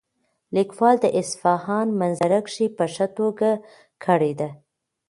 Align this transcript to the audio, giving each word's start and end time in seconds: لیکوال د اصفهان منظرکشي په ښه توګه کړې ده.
لیکوال 0.55 0.95
د 1.01 1.05
اصفهان 1.19 1.87
منظرکشي 1.99 2.67
په 2.77 2.85
ښه 2.93 3.07
توګه 3.17 3.49
کړې 4.05 4.31
ده. 4.39 4.49